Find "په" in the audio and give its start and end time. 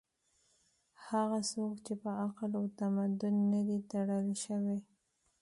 2.01-2.09